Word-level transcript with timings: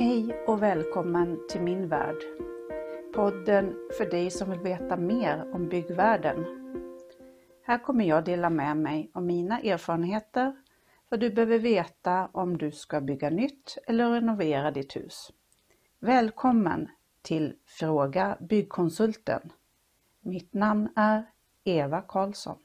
Hej 0.00 0.44
och 0.46 0.62
välkommen 0.62 1.46
till 1.48 1.60
min 1.60 1.88
värld. 1.88 2.16
Podden 3.14 3.76
för 3.98 4.10
dig 4.10 4.30
som 4.30 4.50
vill 4.50 4.60
veta 4.60 4.96
mer 4.96 5.54
om 5.54 5.68
byggvärlden. 5.68 6.44
Här 7.62 7.78
kommer 7.78 8.04
jag 8.04 8.24
dela 8.24 8.50
med 8.50 8.76
mig 8.76 9.10
av 9.14 9.22
mina 9.22 9.60
erfarenheter, 9.60 10.56
vad 11.08 11.20
du 11.20 11.30
behöver 11.30 11.58
veta 11.58 12.28
om 12.32 12.58
du 12.58 12.72
ska 12.72 13.00
bygga 13.00 13.30
nytt 13.30 13.78
eller 13.86 14.10
renovera 14.10 14.70
ditt 14.70 14.96
hus. 14.96 15.32
Välkommen 15.98 16.88
till 17.22 17.54
Fråga 17.66 18.36
Byggkonsulten. 18.40 19.52
Mitt 20.20 20.54
namn 20.54 20.88
är 20.96 21.30
Eva 21.64 22.02
Karlsson. 22.02 22.58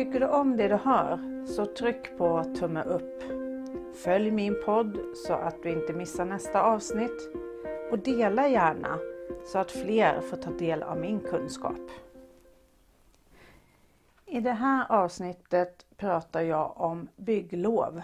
Tycker 0.00 0.20
du 0.20 0.26
om 0.26 0.56
det 0.56 0.68
du 0.68 0.74
hör 0.74 1.44
så 1.46 1.66
tryck 1.66 2.18
på 2.18 2.44
tumme 2.44 2.82
upp. 2.82 3.22
Följ 3.94 4.30
min 4.30 4.56
podd 4.64 4.98
så 5.26 5.32
att 5.32 5.62
du 5.62 5.70
inte 5.70 5.92
missar 5.92 6.24
nästa 6.24 6.62
avsnitt 6.62 7.30
och 7.90 7.98
dela 7.98 8.48
gärna 8.48 8.98
så 9.46 9.58
att 9.58 9.70
fler 9.70 10.20
får 10.20 10.36
ta 10.36 10.50
del 10.50 10.82
av 10.82 11.00
min 11.00 11.20
kunskap. 11.20 11.80
I 14.26 14.40
det 14.40 14.52
här 14.52 14.92
avsnittet 14.92 15.86
pratar 15.96 16.40
jag 16.40 16.80
om 16.80 17.08
bygglov. 17.16 18.02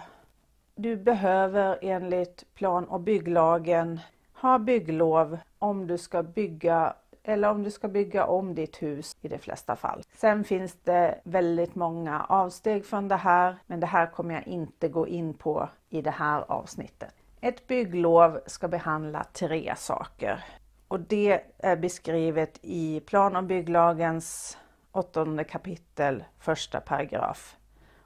Du 0.75 0.95
behöver 0.95 1.79
enligt 1.81 2.53
plan 2.53 2.85
och 2.85 2.99
bygglagen 2.99 3.99
ha 4.33 4.59
bygglov 4.59 5.37
om 5.59 5.87
du 5.87 5.97
ska 5.97 6.23
bygga 6.23 6.93
eller 7.27 7.49
om 7.49 7.63
du 7.63 7.71
ska 7.71 7.87
bygga 7.87 8.25
om 8.25 8.55
ditt 8.55 8.81
hus 8.81 9.15
i 9.21 9.27
de 9.27 9.37
flesta 9.37 9.75
fall. 9.75 10.03
Sen 10.13 10.43
finns 10.43 10.77
det 10.83 11.21
väldigt 11.23 11.75
många 11.75 12.25
avsteg 12.29 12.85
från 12.85 13.07
det 13.07 13.15
här, 13.15 13.57
men 13.65 13.79
det 13.79 13.87
här 13.87 14.07
kommer 14.07 14.33
jag 14.33 14.47
inte 14.47 14.87
gå 14.87 15.07
in 15.07 15.33
på 15.33 15.69
i 15.89 16.01
det 16.01 16.11
här 16.11 16.51
avsnittet. 16.51 17.13
Ett 17.41 17.67
bygglov 17.67 18.39
ska 18.45 18.67
behandla 18.67 19.23
tre 19.23 19.73
saker 19.77 20.43
och 20.87 20.99
det 20.99 21.41
är 21.57 21.75
beskrivet 21.75 22.59
i 22.61 22.99
plan 22.99 23.35
och 23.35 23.43
bygglagens 23.43 24.57
åttonde 24.91 25.43
kapitel, 25.43 26.23
första 26.39 26.79
paragraf. 26.79 27.57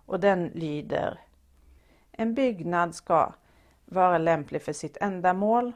Och 0.05 0.19
den 0.19 0.45
lyder 0.45 1.19
En 2.11 2.33
byggnad 2.33 2.95
ska 2.95 3.33
vara 3.85 4.17
lämplig 4.17 4.61
för 4.61 4.73
sitt 4.73 4.97
ändamål, 5.01 5.71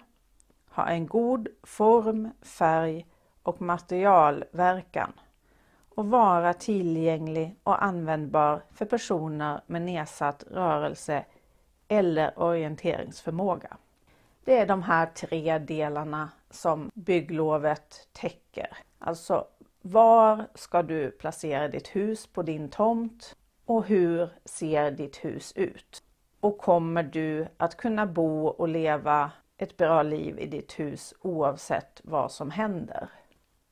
ha 0.69 0.87
en 0.87 1.07
god 1.07 1.47
form, 1.63 2.29
färg 2.41 3.05
och 3.45 3.61
materialverkan 3.61 5.13
och 5.95 6.05
vara 6.05 6.53
tillgänglig 6.53 7.55
och 7.63 7.83
användbar 7.83 8.61
för 8.71 8.85
personer 8.85 9.61
med 9.67 9.81
nedsatt 9.81 10.43
rörelse 10.51 11.25
eller 11.87 12.39
orienteringsförmåga. 12.39 13.77
Det 14.43 14.57
är 14.57 14.65
de 14.65 14.83
här 14.83 15.05
tre 15.05 15.57
delarna 15.59 16.29
som 16.49 16.91
bygglovet 16.93 18.07
täcker. 18.11 18.77
Alltså 18.99 19.47
var 19.81 20.45
ska 20.55 20.83
du 20.83 21.11
placera 21.11 21.67
ditt 21.67 21.95
hus 21.95 22.27
på 22.27 22.41
din 22.41 22.69
tomt 22.69 23.35
och 23.65 23.85
hur 23.85 24.29
ser 24.45 24.91
ditt 24.91 25.25
hus 25.25 25.53
ut? 25.55 26.03
Och 26.39 26.57
kommer 26.57 27.03
du 27.03 27.47
att 27.57 27.77
kunna 27.77 28.05
bo 28.05 28.47
och 28.47 28.67
leva 28.67 29.31
ett 29.57 29.77
bra 29.77 30.03
liv 30.03 30.39
i 30.39 30.45
ditt 30.45 30.79
hus 30.79 31.13
oavsett 31.21 32.01
vad 32.03 32.31
som 32.31 32.51
händer? 32.51 33.09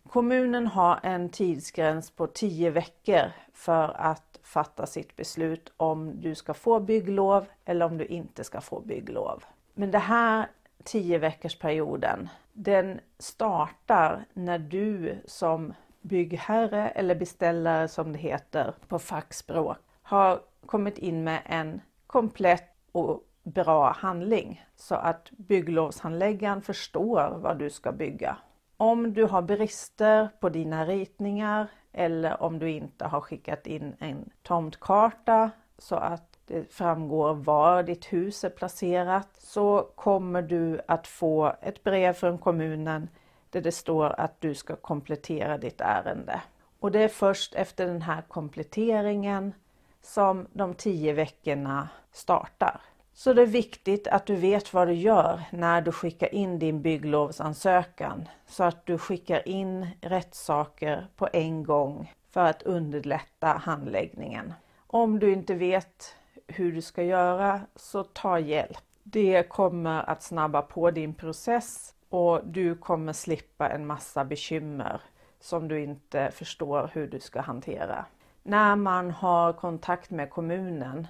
Kommunen 0.10 0.68
har 0.68 1.00
en 1.04 1.30
tidsgräns 1.30 2.12
på 2.12 2.28
10 2.28 2.70
veckor 2.70 3.32
för 3.54 3.96
att 4.02 4.40
fatta 4.44 4.86
sitt 4.86 5.16
beslut 5.16 5.74
om 5.78 6.22
du 6.22 6.36
ska 6.36 6.54
få 6.54 6.80
bygglov 6.80 7.46
eller 7.66 7.86
om 7.86 7.98
du 7.98 8.06
inte 8.06 8.44
ska 8.44 8.62
få 8.62 8.80
bygglov. 8.80 9.44
Men 9.74 9.92
det 9.92 10.00
här 10.00 10.48
10 10.84 11.18
veckors 11.18 11.60
perioden, 11.60 12.30
den 12.54 13.00
startar 13.20 14.26
när 14.34 14.60
du 14.60 15.22
som 15.26 15.74
byggherre 16.02 16.90
eller 16.90 17.16
beställare 17.16 17.88
som 17.88 18.14
det 18.14 18.20
heter 18.20 18.74
på 18.88 19.00
fackspråk 19.00 19.78
har 20.02 20.42
kommit 20.66 20.98
in 20.98 21.24
med 21.24 21.42
en 21.46 21.82
komplett 22.08 22.70
och 22.92 23.24
bra 23.44 23.92
handling 23.92 24.66
så 24.76 24.96
att 24.96 25.32
bygglovshandläggaren 25.32 26.62
förstår 26.62 27.38
vad 27.42 27.60
du 27.60 27.70
ska 27.70 27.92
bygga. 27.92 28.38
Om 28.78 29.14
du 29.14 29.24
har 29.24 29.42
brister 29.42 30.30
på 30.40 30.50
dina 30.50 30.86
ritningar 30.86 31.68
eller 31.92 32.44
om 32.44 32.60
du 32.60 32.70
inte 32.70 33.06
har 33.06 33.22
skickat 33.22 33.68
in 33.68 33.96
en 34.00 34.30
tomtkarta 34.44 35.52
så 35.78 35.96
att 35.96 36.34
det 36.46 36.74
framgår 36.74 37.34
var 37.34 37.84
ditt 37.84 38.14
hus 38.14 38.44
är 38.44 38.50
placerat 38.50 39.30
så 39.34 39.90
kommer 39.96 40.42
du 40.42 40.82
att 40.88 41.08
få 41.08 41.56
ett 41.62 41.84
brev 41.84 42.14
från 42.14 42.38
kommunen 42.38 43.10
där 43.50 43.62
det 43.62 43.72
står 43.72 44.20
att 44.20 44.42
du 44.42 44.56
ska 44.56 44.76
komplettera 44.76 45.58
ditt 45.58 45.82
ärende. 45.82 46.42
Och 46.80 46.92
det 46.92 47.00
är 47.00 47.08
först 47.08 47.56
efter 47.56 47.86
den 47.88 48.02
här 48.02 48.22
kompletteringen 48.22 49.54
som 50.02 50.48
de 50.54 50.74
tio 50.74 51.14
veckorna 51.14 51.90
startar. 52.12 52.82
Så 53.14 53.34
det 53.34 53.42
är 53.42 53.46
viktigt 53.46 54.08
att 54.08 54.26
du 54.26 54.36
vet 54.36 54.74
vad 54.74 54.88
du 54.88 54.94
gör 54.94 55.42
när 55.52 55.82
du 55.82 55.92
skickar 55.92 56.34
in 56.34 56.60
din 56.60 56.82
bygglovsansökan 56.82 58.28
så 58.48 58.64
att 58.64 58.86
du 58.86 58.98
skickar 58.98 59.48
in 59.48 59.88
rätt 60.02 60.36
saker 60.36 61.08
på 61.16 61.30
en 61.34 61.64
gång 61.64 62.14
för 62.32 62.46
att 62.46 62.64
underlätta 62.64 63.48
handläggningen. 63.48 64.54
Om 64.88 65.20
du 65.20 65.34
inte 65.34 65.54
vet 65.54 66.16
hur 66.48 66.72
du 66.72 66.82
ska 66.82 67.04
göra 67.04 67.62
så 67.76 68.04
ta 68.04 68.40
hjälp. 68.40 68.84
Det 69.04 69.50
kommer 69.50 70.10
att 70.10 70.24
snabba 70.24 70.62
på 70.62 70.92
din 70.92 71.14
process 71.14 71.94
och 72.10 72.42
du 72.44 72.76
kommer 72.76 73.14
slippa 73.14 73.70
en 73.70 73.88
massa 73.88 74.26
bekymmer 74.26 75.02
som 75.40 75.68
du 75.68 75.84
inte 75.84 76.32
förstår 76.32 76.90
hur 76.94 77.08
du 77.08 77.20
ska 77.20 77.42
hantera. 77.42 78.06
När 78.44 78.76
man 78.76 79.12
har 79.12 79.54
kontakt 79.54 80.10
med 80.10 80.30
kommunen 80.30 81.08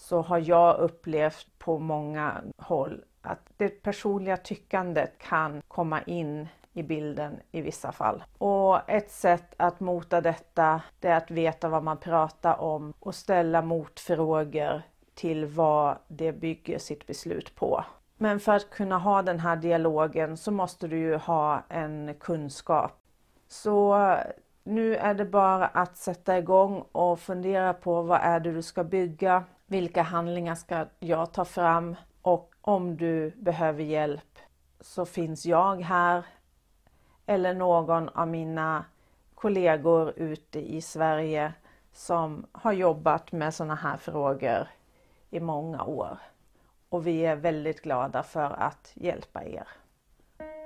så 0.00 0.22
har 0.22 0.38
jag 0.38 0.78
upplevt 0.78 1.46
på 1.58 1.78
många 1.78 2.42
håll 2.56 3.04
att 3.22 3.40
det 3.56 3.82
personliga 3.82 4.36
tyckandet 4.36 5.18
kan 5.18 5.62
komma 5.68 6.02
in 6.02 6.48
i 6.72 6.82
bilden 6.82 7.40
i 7.50 7.60
vissa 7.60 7.92
fall. 7.92 8.24
Och 8.38 8.90
ett 8.90 9.10
sätt 9.10 9.54
att 9.56 9.80
mota 9.80 10.20
detta 10.20 10.82
det 11.00 11.08
är 11.08 11.16
att 11.16 11.30
veta 11.30 11.68
vad 11.68 11.82
man 11.82 11.96
pratar 11.96 12.60
om 12.60 12.92
och 13.00 13.14
ställa 13.14 13.62
motfrågor 13.62 14.82
till 15.14 15.46
vad 15.46 15.96
det 16.08 16.32
bygger 16.32 16.78
sitt 16.78 17.06
beslut 17.06 17.54
på. 17.54 17.84
Men 18.16 18.40
för 18.40 18.52
att 18.52 18.70
kunna 18.70 18.98
ha 18.98 19.22
den 19.22 19.40
här 19.40 19.56
dialogen 19.56 20.36
så 20.36 20.50
måste 20.50 20.88
du 20.88 20.98
ju 20.98 21.16
ha 21.16 21.62
en 21.68 22.14
kunskap. 22.20 22.92
Så 23.48 24.16
nu 24.64 24.96
är 24.96 25.14
det 25.14 25.24
bara 25.24 25.66
att 25.66 25.96
sätta 25.96 26.38
igång 26.38 26.84
och 26.92 27.20
fundera 27.20 27.74
på 27.74 28.02
vad 28.02 28.20
är 28.22 28.40
det 28.40 28.52
du 28.52 28.62
ska 28.62 28.84
bygga? 28.84 29.44
Vilka 29.70 30.02
handlingar 30.02 30.54
ska 30.54 30.86
jag 30.98 31.32
ta 31.32 31.44
fram? 31.44 31.96
Och 32.22 32.54
om 32.60 32.96
du 32.96 33.30
behöver 33.36 33.82
hjälp 33.82 34.38
så 34.80 35.04
finns 35.06 35.46
jag 35.46 35.80
här 35.80 36.24
eller 37.26 37.54
någon 37.54 38.08
av 38.08 38.28
mina 38.28 38.84
kollegor 39.34 40.12
ute 40.16 40.60
i 40.60 40.80
Sverige 40.80 41.52
som 41.92 42.46
har 42.52 42.72
jobbat 42.72 43.32
med 43.32 43.54
sådana 43.54 43.74
här 43.74 43.96
frågor 43.96 44.68
i 45.30 45.40
många 45.40 45.84
år. 45.84 46.18
Och 46.88 47.06
vi 47.06 47.26
är 47.26 47.36
väldigt 47.36 47.80
glada 47.80 48.22
för 48.22 48.50
att 48.50 48.92
hjälpa 48.94 49.44
er. 49.44 49.68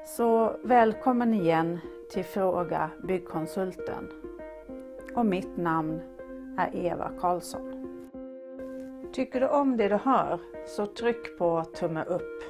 Så 0.07 0.57
välkommen 0.65 1.35
igen 1.35 1.81
till 2.13 2.25
Fråga 2.25 2.91
Byggkonsulten. 3.03 4.11
Och 5.15 5.27
mitt 5.27 5.57
namn 5.57 6.01
är 6.59 6.77
Eva 6.77 7.11
Karlsson. 7.21 7.74
Tycker 9.15 9.41
du 9.41 9.49
om 9.49 9.77
det 9.77 9.89
du 9.89 9.95
hör 9.95 10.39
så 10.67 10.87
tryck 10.87 11.39
på 11.39 11.65
tumme 11.65 12.05
upp. 12.05 12.43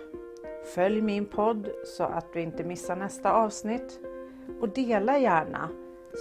Följ 0.74 1.02
min 1.02 1.26
podd 1.26 1.70
så 1.84 2.04
att 2.04 2.32
du 2.32 2.40
inte 2.40 2.64
missar 2.64 2.96
nästa 2.96 3.32
avsnitt 3.32 4.00
och 4.60 4.68
dela 4.68 5.18
gärna 5.18 5.68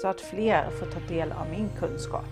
så 0.01 0.07
att 0.07 0.21
fler 0.21 0.69
får 0.69 0.85
ta 0.85 0.99
del 1.13 1.31
av 1.31 1.49
min 1.49 1.69
kunskap. 1.79 2.25